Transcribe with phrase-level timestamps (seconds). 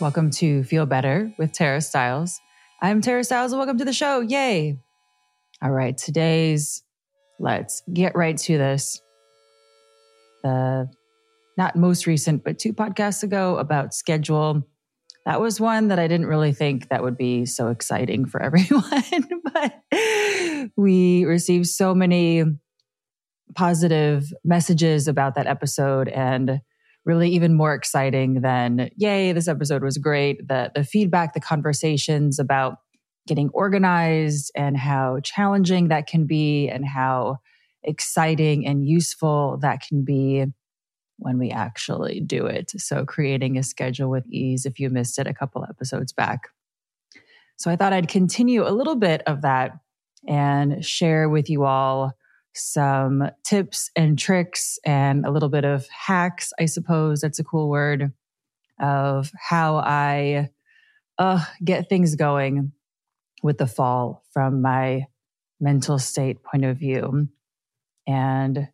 [0.00, 2.40] Welcome to Feel Better with Tara Stiles.
[2.80, 4.20] I'm Tara Stiles and welcome to the show.
[4.20, 4.78] Yay.
[5.60, 6.82] All right, today's
[7.38, 8.98] let's get right to this.
[10.42, 10.88] The
[11.58, 14.66] not most recent, but two podcasts ago about schedule.
[15.26, 19.42] That was one that I didn't really think that would be so exciting for everyone,
[19.52, 22.44] but we received so many
[23.54, 26.62] positive messages about that episode and
[27.04, 30.46] really even more exciting than yay this episode was great.
[30.46, 32.78] The the feedback the conversations about
[33.26, 37.38] getting organized and how challenging that can be and how
[37.82, 40.44] exciting and useful that can be
[41.18, 42.72] when we actually do it.
[42.78, 46.48] So creating a schedule with ease if you missed it a couple episodes back.
[47.56, 49.72] So i thought i'd continue a little bit of that
[50.26, 52.14] and share with you all
[52.54, 57.68] some tips and tricks and a little bit of hacks, I suppose that's a cool
[57.68, 58.12] word,
[58.78, 60.50] of how I
[61.18, 62.72] uh, get things going
[63.42, 65.06] with the fall from my
[65.60, 67.28] mental state point of view.
[68.06, 68.68] And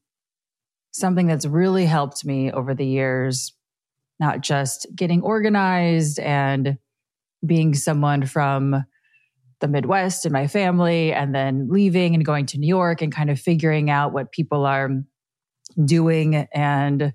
[0.93, 3.53] something that's really helped me over the years,
[4.19, 6.79] not just getting organized and
[7.45, 8.85] being someone from
[9.61, 13.31] the Midwest and my family, and then leaving and going to New York and kind
[13.31, 14.91] of figuring out what people are
[15.85, 17.13] doing and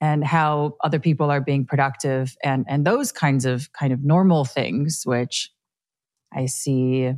[0.00, 4.44] and how other people are being productive and and those kinds of kind of normal
[4.44, 5.50] things which
[6.34, 7.12] I see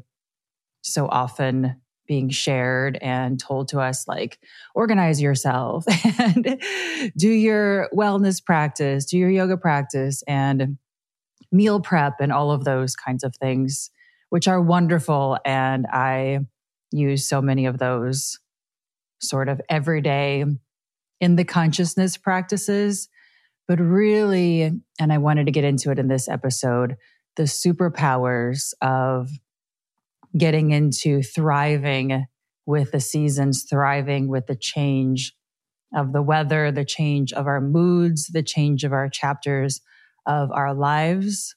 [0.83, 4.39] so often being shared and told to us like
[4.75, 5.85] organize yourself
[6.19, 6.61] and
[7.17, 10.77] do your wellness practice, do your yoga practice and
[11.51, 13.91] meal prep and all of those kinds of things
[14.35, 15.39] which are wonderful.
[15.45, 16.41] And I
[16.91, 18.41] use so many of those
[19.21, 20.45] sort of everyday
[21.21, 23.09] in the consciousness practices.
[23.69, 26.97] But really, and I wanted to get into it in this episode,
[27.37, 29.31] the superpowers of
[30.37, 32.27] getting into thriving
[32.67, 35.33] with the seasons, thriving with the change
[35.95, 39.81] of the weather, the change of our moods, the change of our chapters
[40.27, 41.55] of our lives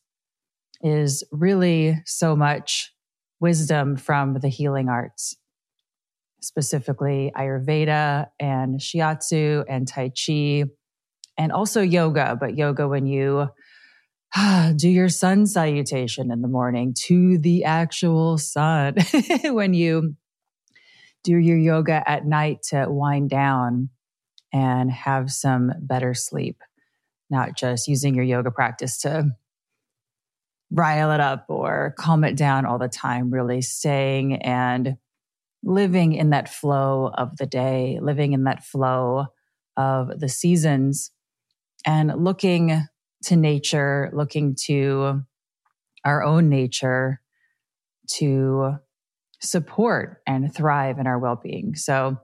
[0.81, 2.93] is really so much
[3.39, 5.35] wisdom from the healing arts,
[6.41, 10.65] specifically Ayurveda and Shiatsu and Tai Chi,
[11.37, 12.37] and also yoga.
[12.39, 13.49] But yoga, when you
[14.75, 18.95] do your sun salutation in the morning to the actual sun,
[19.45, 20.15] when you
[21.23, 23.89] do your yoga at night to wind down
[24.53, 26.61] and have some better sleep,
[27.29, 29.31] not just using your yoga practice to
[30.71, 34.97] rile it up or calm it down all the time, really staying and
[35.63, 39.27] living in that flow of the day, living in that flow
[39.75, 41.11] of the seasons,
[41.85, 42.85] and looking
[43.23, 45.21] to nature, looking to
[46.03, 47.21] our own nature
[48.07, 48.75] to
[49.41, 51.75] support and thrive in our well being.
[51.75, 52.17] So,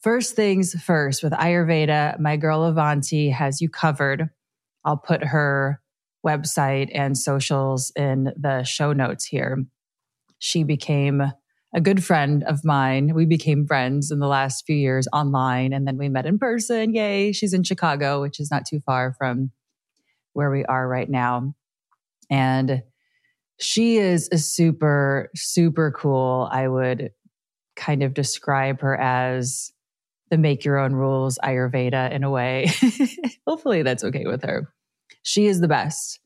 [0.00, 4.28] first things first, with Ayurveda, my girl Avanti has you covered.
[4.84, 5.80] I'll put her
[6.26, 9.64] website and socials in the show notes here.
[10.38, 11.22] She became
[11.74, 13.14] a good friend of mine.
[13.14, 16.94] We became friends in the last few years online and then we met in person.
[16.94, 17.32] Yay.
[17.32, 19.50] She's in Chicago, which is not too far from
[20.32, 21.54] where we are right now.
[22.30, 22.82] And
[23.58, 26.48] she is a super, super cool.
[26.50, 27.10] I would
[27.76, 29.72] kind of describe her as
[30.30, 32.70] the make your own rules Ayurveda in a way.
[33.46, 34.72] Hopefully that's okay with her.
[35.28, 36.20] She is the best.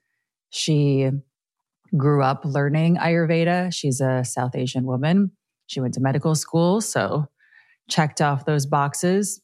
[0.50, 1.10] She
[1.96, 3.74] grew up learning Ayurveda.
[3.74, 5.32] She's a South Asian woman.
[5.66, 7.26] She went to medical school, so
[7.90, 9.40] checked off those boxes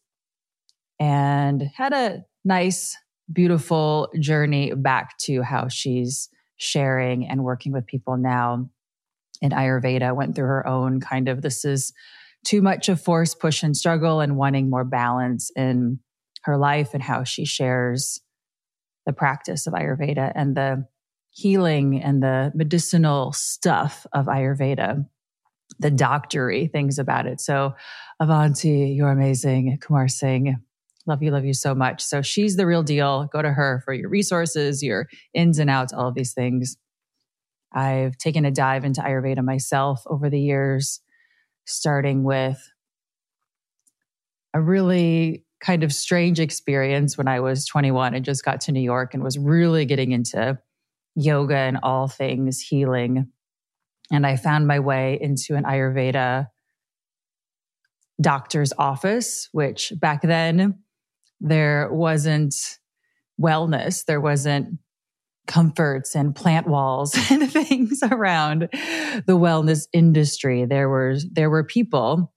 [1.00, 2.96] and had a nice,
[3.32, 8.70] beautiful journey back to how she's sharing and working with people now
[9.42, 10.14] in Ayurveda.
[10.14, 11.92] Went through her own kind of this is
[12.44, 15.98] too much of force, push, and struggle, and wanting more balance in
[16.42, 18.20] her life and how she shares
[19.08, 20.86] the practice of Ayurveda and the
[21.30, 25.06] healing and the medicinal stuff of Ayurveda,
[25.78, 27.40] the doctory things about it.
[27.40, 27.74] So,
[28.20, 29.78] Avanti, you're amazing.
[29.80, 30.58] Kumar Singh,
[31.06, 32.02] love you, love you so much.
[32.02, 33.30] So, she's the real deal.
[33.32, 36.76] Go to her for your resources, your ins and outs, all of these things.
[37.72, 41.00] I've taken a dive into Ayurveda myself over the years,
[41.64, 42.58] starting with
[44.52, 48.80] a really kind of strange experience when I was 21 and just got to New
[48.80, 50.58] York and was really getting into
[51.14, 53.28] yoga and all things healing.
[54.10, 56.46] And I found my way into an Ayurveda
[58.20, 60.78] doctor's office, which back then
[61.40, 62.54] there wasn't
[63.40, 64.78] wellness, there wasn't
[65.46, 70.64] comforts and plant walls and things around the wellness industry.
[70.64, 72.32] There were there were people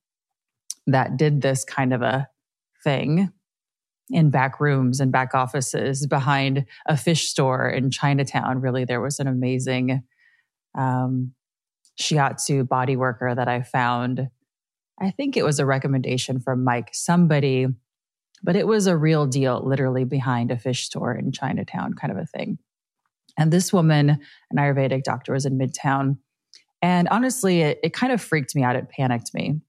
[0.88, 2.28] that did this kind of a
[2.84, 3.32] thing
[4.10, 8.60] in back rooms and back offices behind a fish store in Chinatown.
[8.60, 10.04] Really, there was an amazing
[10.78, 11.34] um,
[12.00, 14.30] shiatsu body worker that I found.
[15.00, 17.68] I think it was a recommendation from Mike, somebody,
[18.44, 22.18] but it was a real deal, literally behind a fish store in Chinatown, kind of
[22.18, 22.60] a thing.
[23.38, 26.18] And this woman, an Ayurvedic doctor, was in Midtown.
[26.82, 28.76] And honestly, it, it kind of freaked me out.
[28.76, 29.62] It panicked me.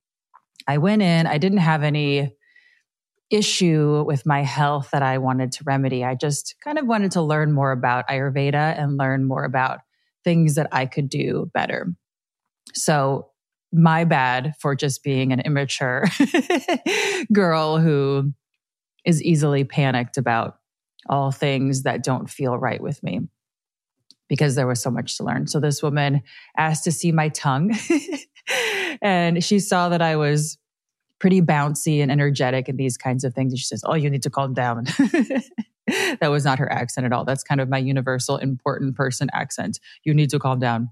[0.66, 2.34] I went in, I didn't have any
[3.32, 6.04] issue with my health that I wanted to remedy.
[6.04, 9.80] I just kind of wanted to learn more about Ayurveda and learn more about
[10.22, 11.94] things that I could do better.
[12.74, 13.28] So,
[13.74, 16.04] my bad for just being an immature
[17.32, 18.34] girl who
[19.06, 20.58] is easily panicked about
[21.08, 23.22] all things that don't feel right with me
[24.28, 25.46] because there was so much to learn.
[25.46, 26.22] So this woman
[26.56, 27.74] asked to see my tongue
[29.02, 30.58] and she saw that I was
[31.22, 33.52] pretty bouncy and energetic and these kinds of things.
[33.52, 34.84] And she says, Oh, you need to calm down.
[35.86, 37.24] that was not her accent at all.
[37.24, 39.78] That's kind of my universal important person accent.
[40.02, 40.90] You need to calm down.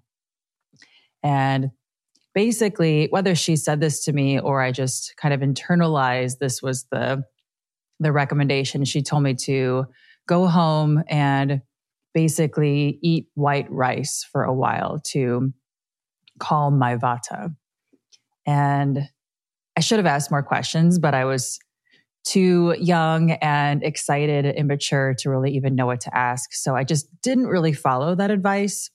[1.24, 1.72] And
[2.32, 6.84] basically, whether she said this to me or I just kind of internalized this was
[6.92, 7.24] the
[7.98, 8.84] the recommendation.
[8.84, 9.86] She told me to
[10.28, 11.60] go home and
[12.14, 15.52] basically eat white rice for a while to
[16.38, 17.54] calm my vata.
[18.46, 19.08] And
[19.76, 21.58] I should have asked more questions, but I was
[22.24, 26.52] too young and excited and immature to really even know what to ask.
[26.52, 28.90] So I just didn't really follow that advice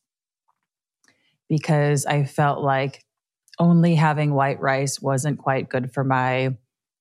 [1.49, 3.03] because I felt like
[3.59, 6.55] only having white rice wasn't quite good for my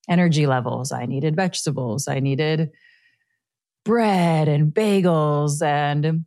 [0.08, 0.92] energy levels.
[0.92, 2.08] I needed vegetables.
[2.08, 2.70] I needed
[3.84, 6.24] bread and bagels and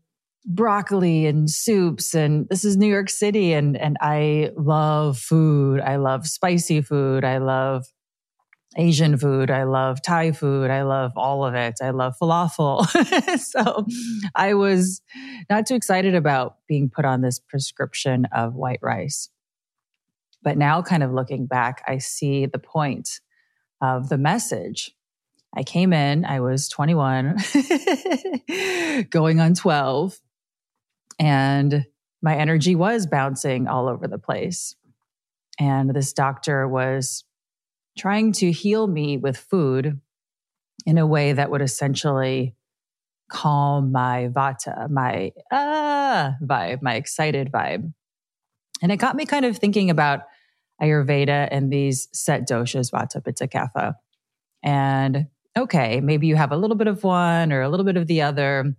[0.47, 5.81] broccoli and soups and this is New York City and and I love food.
[5.81, 7.25] I love spicy food.
[7.25, 7.85] I love
[8.77, 9.51] Asian food.
[9.51, 10.69] I love Thai food.
[10.69, 11.75] I love all of it.
[11.81, 12.85] I love falafel.
[13.39, 13.85] so
[14.35, 15.01] I was
[15.49, 19.29] not too excited about being put on this prescription of white rice.
[20.43, 23.19] But now, kind of looking back, I see the point
[23.81, 24.91] of the message
[25.55, 27.37] I came in, I was 21,
[29.09, 30.19] going on 12,
[31.19, 31.85] and
[32.21, 34.75] my energy was bouncing all over the place.
[35.59, 37.23] And this doctor was
[37.97, 39.99] trying to heal me with food
[40.85, 42.55] in a way that would essentially
[43.29, 47.91] calm my vata, my ah vibe, my excited vibe.
[48.81, 50.21] And it got me kind of thinking about
[50.81, 53.95] Ayurveda and these set doshas, vata, pitta, kapha.
[54.63, 55.27] And
[55.57, 58.21] okay, maybe you have a little bit of one or a little bit of the
[58.21, 58.75] other,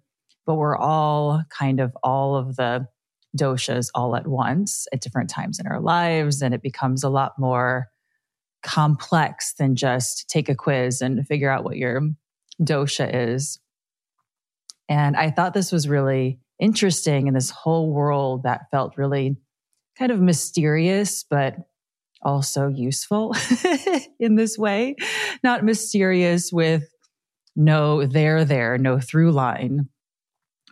[0.49, 2.88] but we're all kind of all of the
[3.37, 6.40] doshas all at once at different times in our lives.
[6.40, 7.88] And it becomes a lot more
[8.62, 12.00] complex than just take a quiz and figure out what your
[12.62, 13.61] dosha is.
[14.88, 19.37] And I thought this was really interesting in this whole world that felt really
[19.99, 21.57] kind of mysterious, but
[22.23, 23.35] also useful
[24.19, 24.97] in this way,
[25.45, 26.88] not mysterious with
[27.55, 29.90] no there, there, no through line.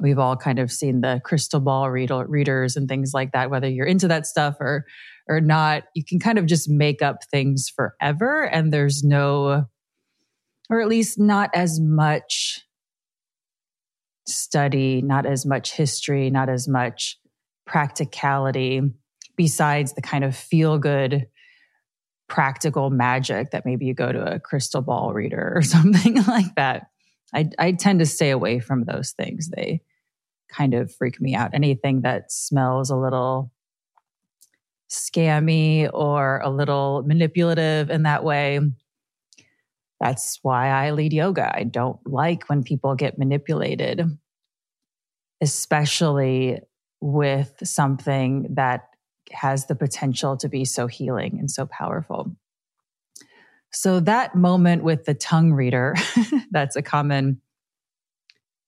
[0.00, 3.86] We've all kind of seen the crystal ball readers and things like that, whether you're
[3.86, 4.84] into that stuff or,
[5.28, 5.84] or not.
[5.94, 9.64] You can kind of just make up things forever, and there's no,
[10.68, 12.62] or at least not as much
[14.26, 17.18] study, not as much history, not as much
[17.66, 18.82] practicality
[19.36, 21.26] besides the kind of feel good
[22.28, 26.86] practical magic that maybe you go to a crystal ball reader or something like that.
[27.34, 29.48] I, I tend to stay away from those things.
[29.48, 29.82] They
[30.48, 31.50] kind of freak me out.
[31.54, 33.52] Anything that smells a little
[34.90, 38.60] scammy or a little manipulative in that way.
[40.00, 41.50] That's why I lead yoga.
[41.54, 44.02] I don't like when people get manipulated.
[45.40, 46.58] especially
[47.00, 48.88] with something that
[49.32, 52.34] has the potential to be so healing and so powerful.
[53.72, 55.94] So, that moment with the tongue reader,
[56.50, 57.40] that's a common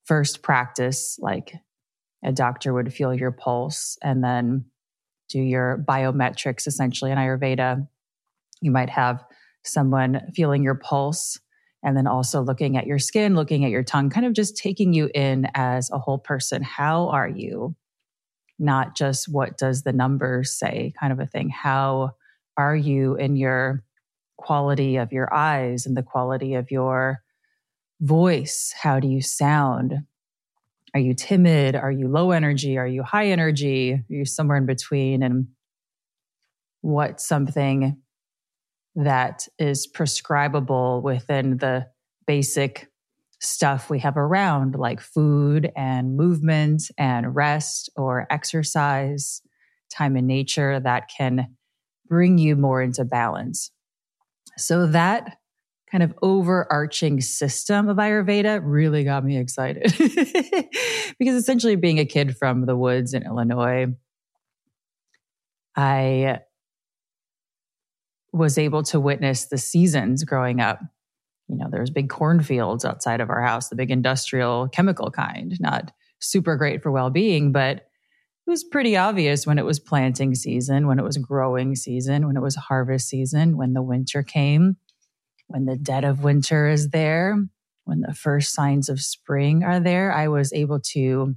[0.04, 1.18] first practice.
[1.20, 1.54] Like
[2.24, 4.64] a doctor would feel your pulse and then
[5.28, 7.86] do your biometrics essentially in Ayurveda.
[8.60, 9.22] You might have
[9.64, 11.38] someone feeling your pulse
[11.82, 14.92] and then also looking at your skin, looking at your tongue, kind of just taking
[14.92, 16.62] you in as a whole person.
[16.62, 17.76] How are you?
[18.58, 21.50] Not just what does the numbers say, kind of a thing.
[21.50, 22.12] How
[22.56, 23.84] are you in your
[24.38, 27.23] quality of your eyes and the quality of your
[28.00, 28.73] voice?
[28.80, 29.95] How do you sound?
[30.95, 31.76] Are you timid?
[31.76, 32.78] Are you low energy?
[32.78, 33.92] Are you high energy?
[33.92, 35.23] Are you somewhere in between?
[35.23, 35.49] And
[36.80, 37.99] what's something
[38.95, 41.87] that is prescribable within the
[42.26, 42.88] basic
[43.40, 49.42] stuff we have around, like food and movement and rest or exercise,
[49.90, 51.54] time in nature that can
[52.09, 53.71] bring you more into balance.
[54.58, 55.38] So, that
[55.90, 59.84] kind of overarching system of Ayurveda really got me excited
[61.18, 63.86] because essentially, being a kid from the woods in Illinois,
[65.76, 66.40] I
[68.32, 70.80] was able to witness the seasons growing up.
[71.48, 75.92] You know, there's big cornfields outside of our house, the big industrial chemical kind, not
[76.20, 77.88] super great for well being, but
[78.48, 82.34] it was pretty obvious when it was planting season, when it was growing season, when
[82.34, 84.78] it was harvest season, when the winter came,
[85.48, 87.44] when the dead of winter is there,
[87.84, 90.14] when the first signs of spring are there.
[90.14, 91.36] I was able to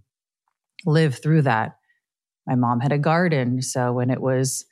[0.85, 1.75] live through that.
[2.47, 3.61] My mom had a garden.
[3.61, 4.65] So when it was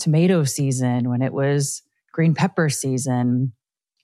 [0.00, 3.52] tomato season, when it was green pepper season,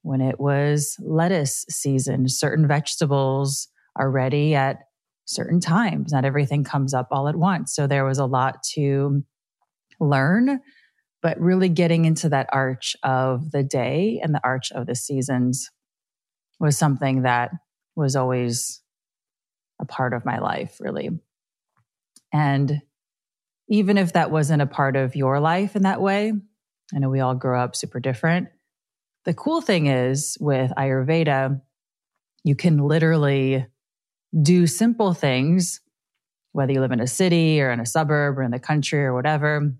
[0.03, 2.29] when it was lettuce season.
[2.29, 4.88] Certain vegetables are ready at
[5.29, 6.11] certain times.
[6.11, 7.75] Not everything comes up all at once.
[7.75, 9.23] So there was a lot to
[10.01, 10.61] learn,
[11.21, 15.71] but really getting into that arch of the day and the arch of the seasons
[16.59, 17.51] was something that
[17.95, 18.81] was always
[19.79, 21.11] a part of my life, really.
[22.33, 22.81] And
[23.69, 26.33] even if that wasn't a part of your life in that way,
[26.95, 28.49] I know we all grow up super different.
[29.27, 31.61] The cool thing is with Ayurveda,
[32.45, 33.67] you can literally
[34.43, 35.81] do simple things,
[36.53, 39.15] whether you live in a city or in a suburb or in the country or
[39.15, 39.73] whatever,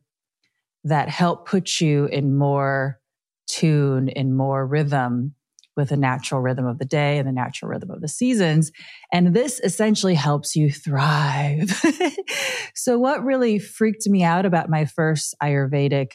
[0.85, 3.01] that help put you in more
[3.49, 5.35] tune, in more rhythm
[5.77, 8.73] with the natural rhythm of the day and the natural rhythm of the seasons.
[9.13, 11.71] And this essentially helps you thrive.
[12.75, 16.13] so, what really freaked me out about my first Ayurvedic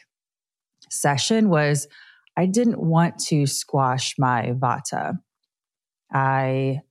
[0.90, 1.88] session was
[2.36, 5.20] I didn't want to squash my vata.
[6.12, 6.82] I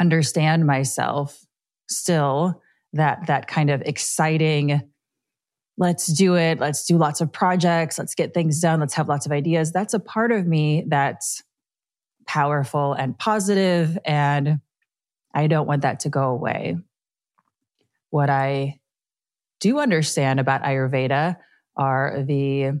[0.00, 1.44] understand myself
[1.88, 2.62] still
[2.92, 4.82] that that kind of exciting
[5.78, 6.58] let's do it.
[6.58, 7.98] Let's do lots of projects.
[7.98, 8.80] Let's get things done.
[8.80, 9.72] Let's have lots of ideas.
[9.72, 11.42] That's a part of me that's
[12.26, 14.60] powerful and positive, And
[15.34, 16.76] I don't want that to go away.
[18.10, 18.80] What I
[19.60, 21.36] do understand about Ayurveda
[21.76, 22.80] are the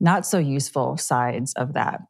[0.00, 2.00] not so useful sides of that.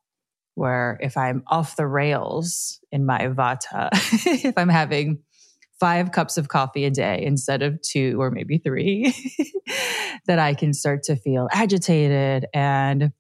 [0.59, 3.91] Where if I'm off the rails in my vata,
[4.45, 5.21] if I'm having
[5.79, 9.15] five cups of coffee a day instead of two or maybe three,
[10.27, 13.13] that I can start to feel agitated and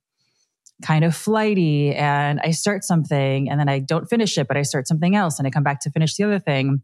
[0.82, 1.94] kind of flighty.
[1.94, 5.38] And I start something and then I don't finish it, but I start something else
[5.38, 6.82] and I come back to finish the other thing.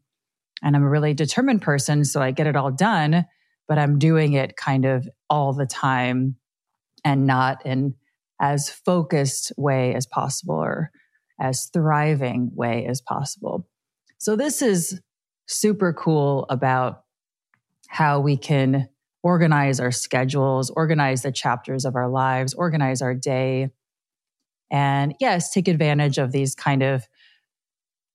[0.62, 2.04] And I'm a really determined person.
[2.04, 3.26] So I get it all done,
[3.66, 6.36] but I'm doing it kind of all the time
[7.04, 7.96] and not in
[8.40, 10.90] as focused way as possible or
[11.40, 13.66] as thriving way as possible.
[14.18, 15.00] So this is
[15.46, 17.02] super cool about
[17.88, 18.88] how we can
[19.22, 23.70] organize our schedules, organize the chapters of our lives, organize our day.
[24.70, 27.06] And yes, take advantage of these kind of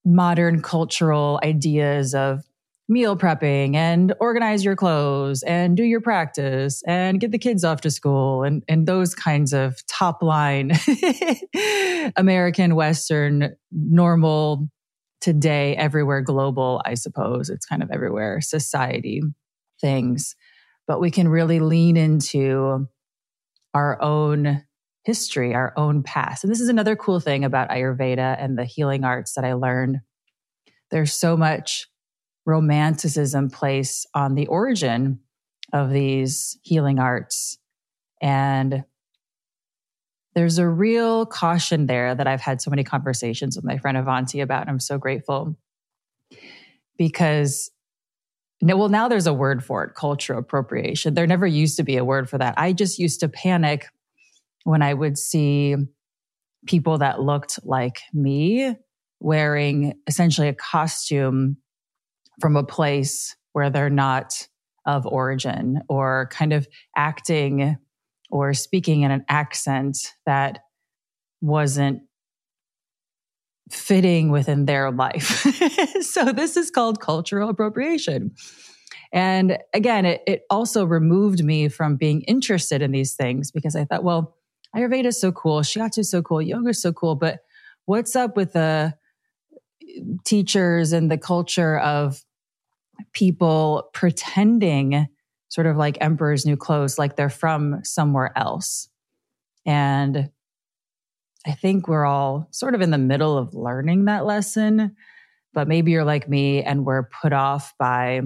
[0.05, 2.43] modern cultural ideas of
[2.89, 7.81] meal prepping and organize your clothes and do your practice and get the kids off
[7.81, 10.71] to school and, and those kinds of top line
[12.15, 14.67] American, Western, normal
[15.21, 17.49] today everywhere global, I suppose.
[17.49, 19.21] It's kind of everywhere society
[19.79, 20.35] things.
[20.87, 22.87] But we can really lean into
[23.75, 24.63] our own
[25.03, 26.43] history, our own past.
[26.43, 29.97] And this is another cool thing about Ayurveda and the healing arts that I learned.
[30.89, 31.87] There's so much
[32.49, 35.19] romanticism placed on the origin
[35.71, 37.57] of these healing arts.
[38.21, 38.83] And
[40.35, 44.41] there's a real caution there that I've had so many conversations with my friend Avanti
[44.41, 44.61] about.
[44.61, 45.55] And I'm so grateful
[46.97, 47.71] because
[48.61, 51.13] well, now there's a word for it, cultural appropriation.
[51.13, 52.55] There never used to be a word for that.
[52.57, 53.87] I just used to panic
[54.65, 55.75] when I would see
[56.67, 58.75] people that looked like me
[59.21, 61.57] wearing essentially a costume
[62.39, 64.47] from a place where they're not
[64.85, 67.77] of origin or kind of acting
[68.29, 70.59] or speaking in an accent that
[71.41, 72.01] wasn't
[73.71, 75.45] fitting within their life.
[76.01, 78.31] so this is called cultural appropriation.
[79.11, 83.85] And again, it, it also removed me from being interested in these things because I
[83.85, 84.35] thought, well,
[84.75, 87.39] Ayurveda is so cool, Shiatsu is so cool, yoga is so cool, but
[87.85, 88.93] what's up with the
[90.25, 92.23] teachers and the culture of
[93.13, 95.07] people pretending
[95.49, 98.87] sort of like emperor's new clothes, like they're from somewhere else.
[99.65, 100.29] And
[101.45, 104.95] I think we're all sort of in the middle of learning that lesson,
[105.53, 108.21] but maybe you're like me and we're put off by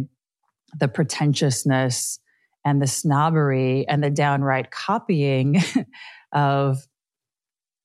[0.80, 2.20] the pretentiousness
[2.66, 5.62] and the snobbery and the downright copying
[6.32, 6.88] of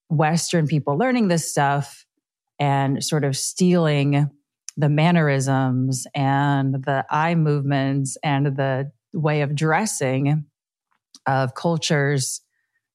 [0.08, 2.06] Western people learning this stuff
[2.58, 4.30] and sort of stealing
[4.78, 10.44] the mannerisms and the eye movements and the way of dressing
[11.26, 12.40] of cultures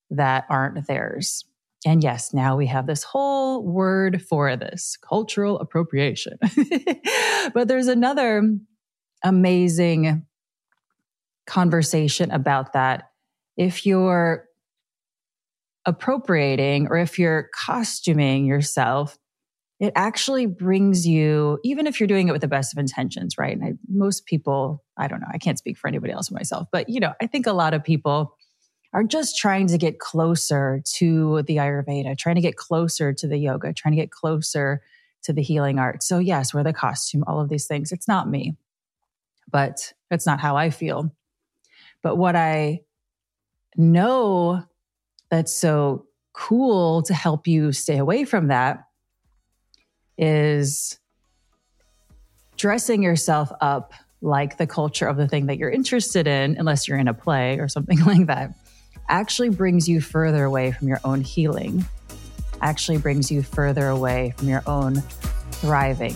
[0.10, 1.44] that aren't theirs.
[1.86, 6.38] And yes, now we have this whole word for this cultural appropriation.
[7.54, 8.50] but there's another
[9.22, 10.26] amazing
[11.46, 13.10] conversation about that.
[13.58, 14.46] If you're
[15.86, 19.18] appropriating or if you're costuming yourself,
[19.80, 23.56] it actually brings you, even if you're doing it with the best of intentions, right?
[23.56, 26.68] And I, most people, I don't know, I can't speak for anybody else or myself,
[26.72, 28.38] but you know, I think a lot of people
[28.94, 33.38] are just trying to get closer to the Ayurveda, trying to get closer to the
[33.38, 34.82] yoga, trying to get closer
[35.24, 36.04] to the healing art.
[36.04, 37.92] So, yes, wear the costume, all of these things.
[37.92, 38.56] It's not me,
[39.50, 41.12] but that's not how I feel.
[42.04, 42.82] But what I
[43.76, 44.64] know
[45.32, 48.84] that's so cool to help you stay away from that
[50.18, 51.00] is
[52.58, 56.98] dressing yourself up like the culture of the thing that you're interested in, unless you're
[56.98, 58.54] in a play or something like that
[59.10, 61.86] actually brings you further away from your own healing,
[62.62, 64.96] actually brings you further away from your own
[65.52, 66.16] thriving.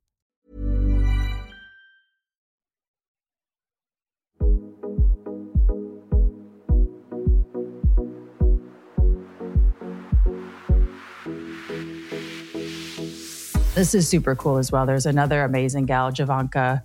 [13.81, 14.85] This is super cool as well.
[14.85, 16.83] There's another amazing gal, Jovanka.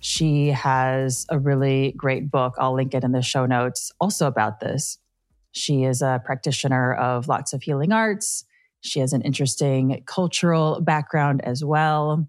[0.00, 2.56] She has a really great book.
[2.58, 4.98] I'll link it in the show notes also about this.
[5.52, 8.44] She is a practitioner of lots of healing arts.
[8.80, 12.26] She has an interesting cultural background as well.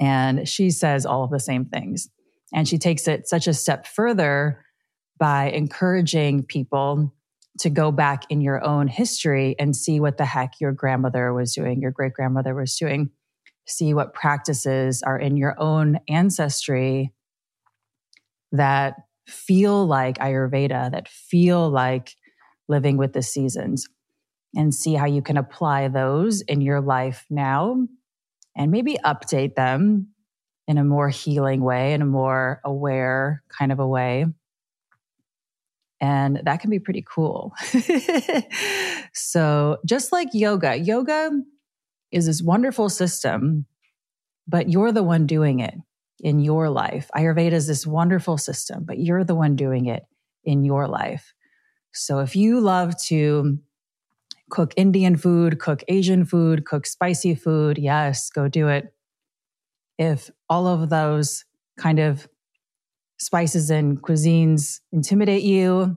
[0.00, 2.08] And she says all of the same things.
[2.52, 4.64] And she takes it such a step further
[5.20, 7.14] by encouraging people
[7.60, 11.54] to go back in your own history and see what the heck your grandmother was
[11.54, 13.10] doing, your great grandmother was doing,
[13.66, 17.12] see what practices are in your own ancestry
[18.52, 18.94] that
[19.26, 22.16] feel like Ayurveda, that feel like
[22.68, 23.86] living with the seasons,
[24.54, 27.86] and see how you can apply those in your life now
[28.56, 30.08] and maybe update them
[30.66, 34.26] in a more healing way, in a more aware kind of a way.
[36.00, 37.52] And that can be pretty cool.
[39.12, 41.30] so, just like yoga, yoga
[42.12, 43.66] is this wonderful system,
[44.46, 45.74] but you're the one doing it
[46.20, 47.10] in your life.
[47.14, 50.04] Ayurveda is this wonderful system, but you're the one doing it
[50.44, 51.34] in your life.
[51.92, 53.58] So, if you love to
[54.50, 58.92] cook Indian food, cook Asian food, cook spicy food, yes, go do it.
[59.98, 61.44] If all of those
[61.78, 62.28] kind of
[63.18, 65.96] spices and cuisines intimidate you,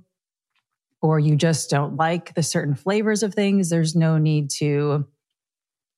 [1.01, 5.05] or you just don't like the certain flavors of things, there's no need to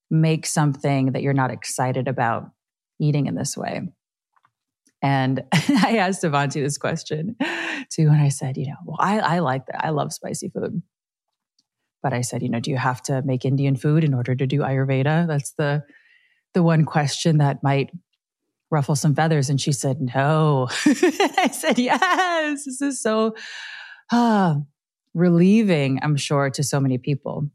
[0.10, 2.50] make something that you're not excited about
[3.00, 3.82] eating in this way.
[5.02, 7.36] And I asked Avanti this question
[7.92, 8.08] too.
[8.08, 9.86] And I said, you know, well, I, I like that.
[9.86, 10.82] I love spicy food.
[12.02, 14.46] But I said, you know, do you have to make Indian food in order to
[14.46, 15.28] do Ayurveda?
[15.28, 15.84] That's the
[16.54, 17.92] the one question that might
[18.72, 19.50] ruffle some feathers.
[19.50, 20.68] And she said, no.
[20.86, 22.66] I said, yes.
[22.66, 23.36] This is so
[24.12, 24.56] uh,
[25.14, 27.50] relieving, I'm sure, to so many people.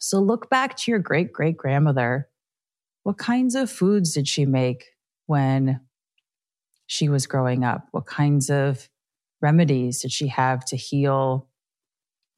[0.00, 2.28] So look back to your great great grandmother.
[3.02, 4.86] What kinds of foods did she make
[5.26, 5.80] when
[6.86, 7.86] she was growing up?
[7.92, 8.88] What kinds of
[9.42, 11.48] remedies did she have to heal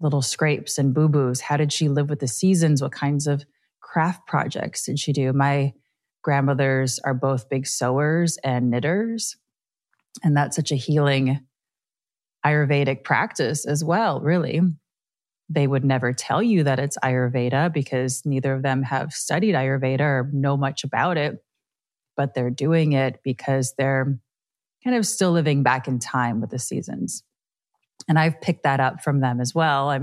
[0.00, 1.40] little scrapes and boo boos?
[1.40, 2.82] How did she live with the seasons?
[2.82, 3.44] What kinds of
[3.80, 5.32] craft projects did she do?
[5.32, 5.72] My
[6.22, 9.36] grandmothers are both big sewers and knitters.
[10.24, 11.46] And that's such a healing
[12.44, 14.60] Ayurvedic practice as well, really.
[15.54, 20.00] They would never tell you that it's Ayurveda because neither of them have studied Ayurveda
[20.00, 21.44] or know much about it,
[22.16, 24.18] but they're doing it because they're
[24.82, 27.22] kind of still living back in time with the seasons.
[28.08, 29.90] And I've picked that up from them as well.
[29.90, 30.00] I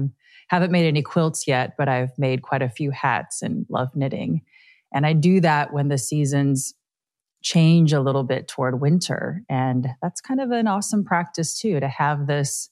[0.49, 4.41] haven't made any quilts yet, but I've made quite a few hats and love knitting.
[4.93, 6.73] And I do that when the seasons
[7.41, 9.43] change a little bit toward winter.
[9.49, 12.69] And that's kind of an awesome practice too, to have this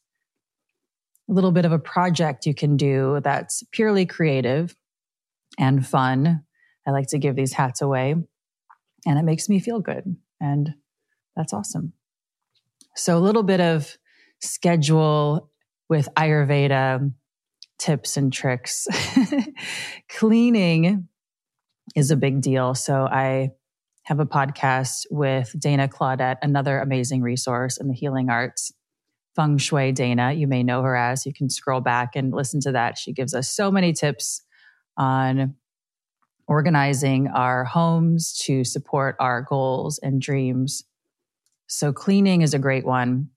[1.33, 4.75] little bit of a project you can do that's purely creative
[5.59, 6.43] and fun.
[6.85, 8.15] I like to give these hats away
[9.05, 10.15] and it makes me feel good.
[10.39, 10.73] And
[11.35, 11.93] that's awesome.
[12.95, 13.97] So, a little bit of
[14.41, 15.49] schedule
[15.89, 17.13] with Ayurveda
[17.77, 18.87] tips and tricks.
[20.09, 21.07] Cleaning
[21.95, 22.75] is a big deal.
[22.75, 23.51] So, I
[24.03, 28.71] have a podcast with Dana Claudet, another amazing resource in the healing arts.
[29.37, 31.25] Feng Shui Dana, you may know her as.
[31.25, 32.97] You can scroll back and listen to that.
[32.97, 34.41] She gives us so many tips
[34.97, 35.55] on
[36.47, 40.83] organizing our homes to support our goals and dreams
[41.67, 43.29] so, cleaning is a great one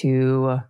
[0.00, 0.60] to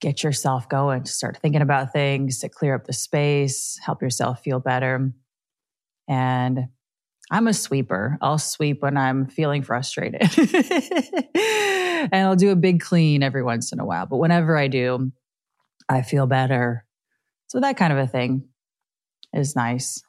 [0.00, 4.42] get yourself going, to start thinking about things, to clear up the space, help yourself
[4.42, 5.12] feel better.
[6.08, 6.68] And
[7.30, 8.18] I'm a sweeper.
[8.20, 10.22] I'll sweep when I'm feeling frustrated.
[11.34, 14.06] and I'll do a big clean every once in a while.
[14.06, 15.10] But whenever I do,
[15.88, 16.84] I feel better.
[17.48, 18.48] So that kind of a thing
[19.32, 20.02] is nice.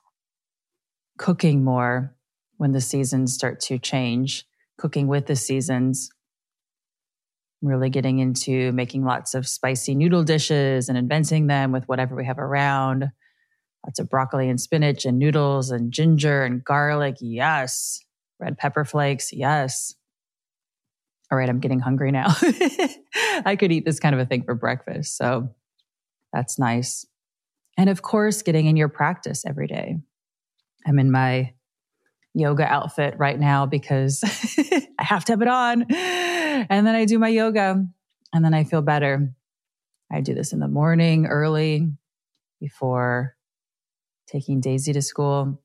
[1.17, 2.15] Cooking more
[2.57, 4.45] when the seasons start to change
[4.77, 6.09] cooking with the seasons,
[7.61, 12.25] really getting into making lots of spicy noodle dishes and inventing them with whatever we
[12.25, 13.09] have around.
[13.87, 17.15] Lots of broccoli and spinach and noodles and ginger and garlic.
[17.21, 18.03] Yes.
[18.37, 19.31] Red pepper flakes.
[19.31, 19.95] Yes.
[21.31, 22.27] All right, I'm getting hungry now.
[23.45, 25.15] I could eat this kind of a thing for breakfast.
[25.15, 25.55] So
[26.33, 27.05] that's nice.
[27.77, 29.99] And of course, getting in your practice every day.
[30.85, 31.53] I'm in my
[32.33, 34.21] yoga outfit right now because
[34.99, 35.89] I have to have it on.
[35.89, 37.85] And then I do my yoga
[38.33, 39.33] and then I feel better.
[40.11, 41.89] I do this in the morning early
[42.59, 43.36] before
[44.27, 45.61] taking Daisy to school.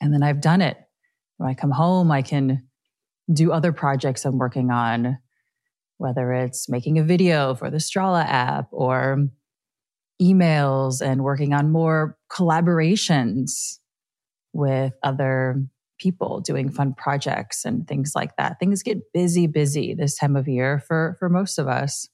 [0.00, 0.76] And then I've done it.
[1.36, 2.66] When I come home, I can
[3.32, 5.18] do other projects I'm working on,
[5.98, 9.26] whether it's making a video for the Strala app or
[10.20, 13.78] emails and working on more collaborations
[14.52, 15.62] with other
[15.98, 18.58] people doing fun projects and things like that.
[18.58, 22.08] Things get busy, busy this time of year for, for most of us.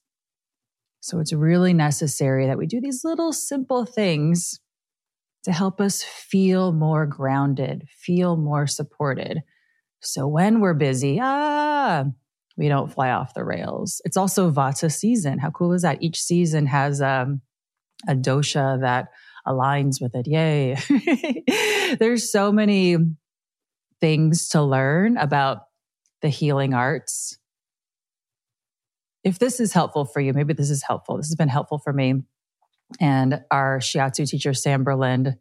[1.01, 4.59] So it's really necessary that we do these little simple things
[5.43, 9.41] to help us feel more grounded, feel more supported.
[10.01, 12.05] So when we're busy, ah,
[12.57, 14.01] we don't fly off the rails.
[14.05, 15.39] It's also Vata season.
[15.39, 16.01] How cool is that?
[16.01, 17.41] Each season has um,
[18.07, 19.07] a dosha that
[19.47, 20.27] aligns with it.
[20.27, 20.77] Yay.
[21.99, 22.97] There's so many
[23.99, 25.59] things to learn about
[26.21, 27.37] the healing arts.
[29.23, 31.17] If this is helpful for you, maybe this is helpful.
[31.17, 32.23] This has been helpful for me.
[32.99, 35.35] And our Shiatsu teacher, Sam Berlind,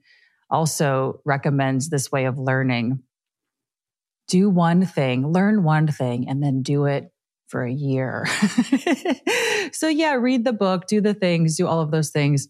[0.50, 3.00] also recommends this way of learning.
[4.28, 7.12] Do one thing, learn one thing, and then do it
[7.48, 8.26] for a year.
[9.72, 12.48] so, yeah, read the book, do the things, do all of those things.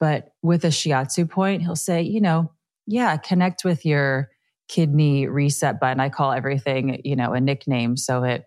[0.00, 2.52] But with a shiatsu point, he'll say, you know,
[2.86, 4.30] yeah, connect with your
[4.68, 6.00] kidney reset button.
[6.00, 8.44] I call everything, you know, a nickname so it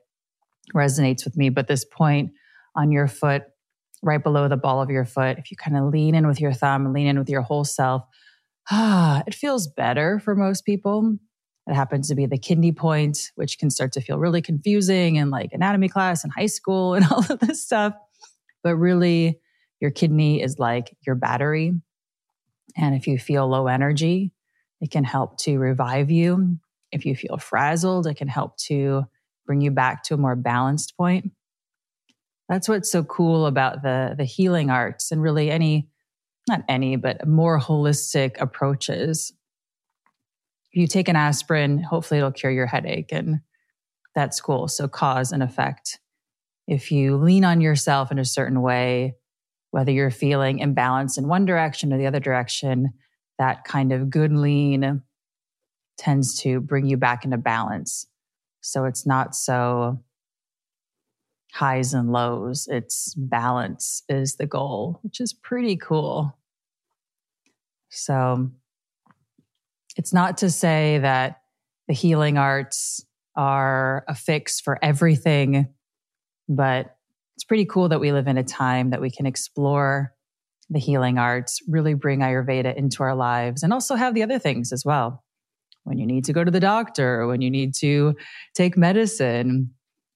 [0.76, 1.50] resonates with me.
[1.50, 2.32] But this point
[2.76, 3.44] on your foot,
[4.06, 6.54] right below the ball of your foot, if you kind of lean in with your
[6.54, 8.04] thumb, lean in with your whole self,
[8.72, 11.18] ah, it feels better for most people.
[11.68, 15.32] It happens to be the kidney point, which can start to feel really confusing in
[15.32, 17.96] like anatomy class in high school and all of this stuff.
[18.64, 19.40] But really,
[19.82, 21.74] your kidney is like your battery.
[22.78, 24.32] And if you feel low energy,
[24.80, 26.58] it can help to revive you.
[26.92, 29.06] If you feel frazzled, it can help to
[29.46, 31.32] bring you back to a more balanced point.
[32.50, 35.90] That's what's so cool about the, the healing arts and really any,
[36.48, 39.34] not any, but more holistic approaches.
[40.72, 43.12] If you take an aspirin, hopefully it'll cure your headache.
[43.12, 43.40] And
[44.14, 44.68] that's cool.
[44.68, 46.00] So, cause and effect.
[46.68, 49.16] If you lean on yourself in a certain way,
[49.72, 52.94] whether you're feeling imbalanced in one direction or the other direction,
[53.38, 55.02] that kind of good lean
[55.98, 58.08] tends to bring you back into balance.
[58.62, 60.00] So it's not so
[61.56, 66.38] highs and lows, it's balance is the goal, which is pretty cool.
[67.90, 68.52] So
[69.96, 71.44] it's not to say that
[71.88, 73.06] the healing arts
[73.38, 75.70] are a fix for everything,
[76.50, 76.98] but
[77.38, 80.14] it's pretty cool that we live in a time that we can explore
[80.70, 84.74] the healing arts, really bring Ayurveda into our lives, and also have the other things
[84.74, 85.24] as well.
[85.84, 88.16] When you need to go to the doctor, when you need to
[88.56, 89.72] take medicine,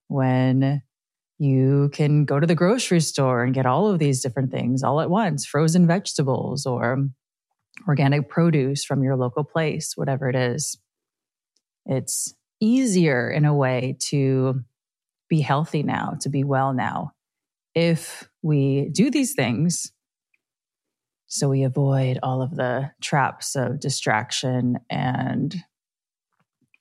[0.08, 0.82] when
[1.40, 5.02] you can go to the grocery store and get all of these different things all
[5.02, 7.08] at once frozen vegetables or
[7.88, 10.78] organic produce from your local place, whatever it is.
[11.86, 14.62] It's easier in a way to
[15.30, 17.14] be healthy now, to be well now,
[17.74, 19.94] if we do these things
[21.32, 25.56] so we avoid all of the traps of distraction and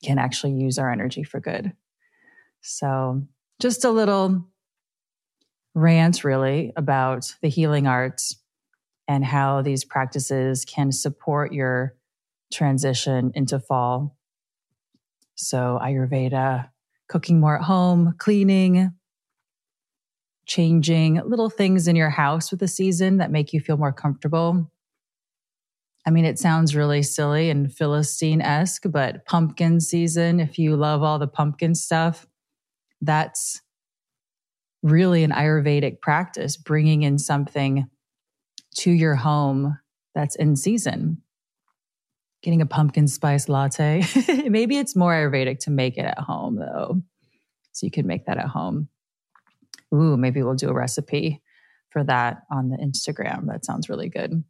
[0.02, 1.74] can actually use our energy for good.
[2.62, 3.22] So,
[3.60, 4.46] just a little
[5.74, 8.36] rant really about the healing arts
[9.06, 11.94] and how these practices can support your
[12.52, 14.16] transition into fall.
[15.34, 16.70] So, Ayurveda,
[17.08, 18.92] cooking more at home, cleaning,
[20.46, 24.70] changing little things in your house with the season that make you feel more comfortable.
[26.06, 31.02] I mean, it sounds really silly and Philistine esque, but pumpkin season, if you love
[31.02, 32.26] all the pumpkin stuff,
[33.00, 33.60] that's
[34.82, 37.88] really an Ayurvedic practice, bringing in something
[38.76, 39.78] to your home
[40.14, 41.22] that's in season.
[42.42, 44.04] Getting a pumpkin spice latte.
[44.48, 47.02] Maybe it's more Ayurvedic to make it at home, though.
[47.72, 48.88] So you can make that at home.
[49.94, 51.42] Ooh, maybe we'll do a recipe
[51.90, 53.46] for that on the Instagram.
[53.46, 54.44] That sounds really good.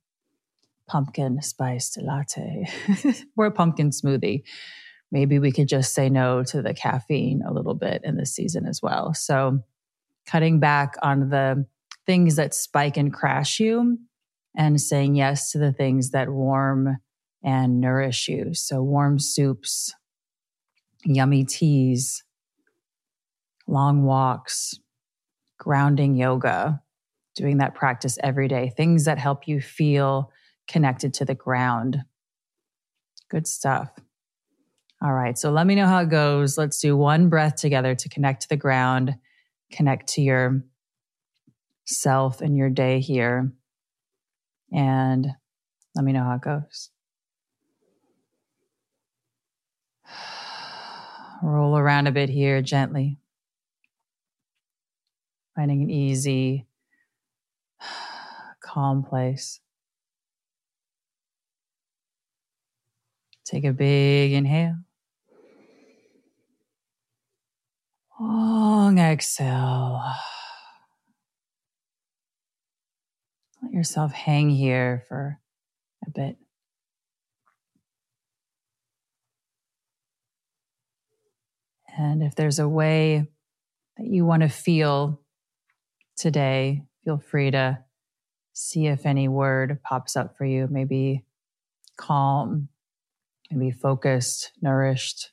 [0.88, 2.66] Pumpkin spiced latte
[3.36, 4.42] or a pumpkin smoothie.
[5.10, 8.66] Maybe we could just say no to the caffeine a little bit in this season
[8.66, 9.14] as well.
[9.14, 9.60] So,
[10.26, 11.66] cutting back on the
[12.04, 13.98] things that spike and crash you
[14.54, 16.98] and saying yes to the things that warm
[17.42, 18.52] and nourish you.
[18.52, 19.94] So, warm soups,
[21.04, 22.22] yummy teas,
[23.66, 24.78] long walks,
[25.58, 26.82] grounding yoga,
[27.34, 30.30] doing that practice every day, things that help you feel
[30.66, 32.02] connected to the ground.
[33.30, 33.90] Good stuff.
[35.02, 35.38] All right.
[35.38, 36.58] So let me know how it goes.
[36.58, 39.14] Let's do one breath together to connect to the ground,
[39.70, 40.64] connect to your
[41.86, 43.52] self and your day here.
[44.72, 45.26] And
[45.94, 46.90] let me know how it goes.
[51.42, 53.18] Roll around a bit here gently
[55.58, 56.68] finding an easy,
[58.60, 59.58] calm place.
[63.44, 64.76] Take a big inhale.
[68.20, 70.02] Long exhale.
[73.62, 75.38] Let yourself hang here for
[76.04, 76.36] a bit.
[81.96, 83.28] And if there's a way
[83.96, 85.20] that you want to feel
[86.16, 87.78] today, feel free to
[88.52, 90.66] see if any word pops up for you.
[90.68, 91.24] Maybe
[91.96, 92.68] calm,
[93.50, 95.30] maybe focused, nourished,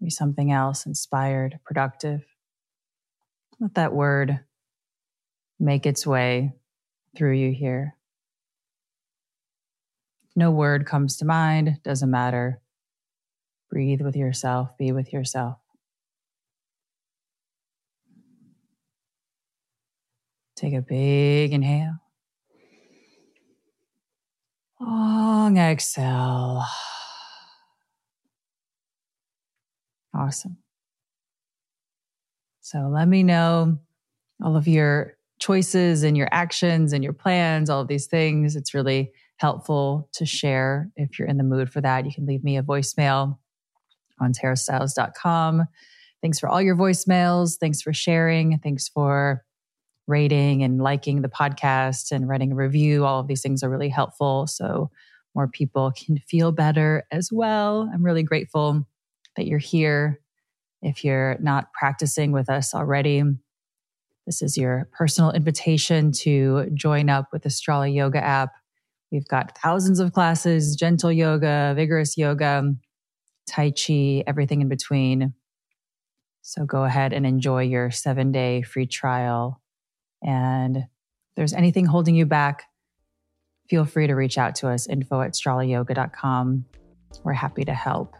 [0.00, 2.24] maybe something else, inspired, productive.
[3.60, 4.40] Let that word
[5.58, 6.52] make its way
[7.16, 7.96] through you here.
[10.34, 12.60] No word comes to mind, doesn't matter.
[13.70, 15.56] Breathe with yourself, be with yourself.
[20.56, 21.96] Take a big inhale.
[24.80, 26.64] Long exhale.
[30.16, 30.56] Awesome.
[32.60, 33.78] So let me know
[34.42, 38.56] all of your choices and your actions and your plans, all of these things.
[38.56, 42.06] It's really helpful to share if you're in the mood for that.
[42.06, 43.38] You can leave me a voicemail
[44.20, 45.64] on tarastiles.com.
[46.22, 47.58] Thanks for all your voicemails.
[47.58, 48.58] Thanks for sharing.
[48.58, 49.44] Thanks for
[50.06, 53.04] rating and liking the podcast and writing a review.
[53.04, 54.46] All of these things are really helpful.
[54.46, 54.90] So
[55.34, 57.90] more people can feel better as well.
[57.92, 58.86] I'm really grateful
[59.36, 60.20] that you're here
[60.82, 63.22] If you're not practicing with us already,
[64.26, 68.52] this is your personal invitation to join up with the Strala Yoga app.
[69.10, 72.74] We've got thousands of classes gentle yoga, vigorous yoga,
[73.48, 75.34] Tai Chi, everything in between.
[76.42, 79.60] So go ahead and enjoy your seven day free trial.
[80.22, 80.84] And if
[81.36, 82.64] there's anything holding you back,
[83.68, 86.64] feel free to reach out to us info at stralayoga.com.
[87.24, 88.14] We're happy to help.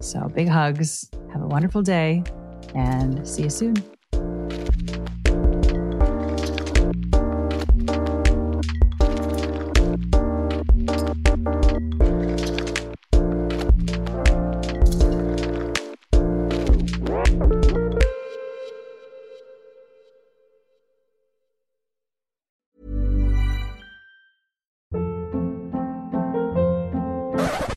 [0.00, 1.10] So big hugs.
[1.32, 2.22] Have a wonderful day
[2.74, 3.74] and see you soon.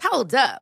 [0.03, 0.62] Hold up.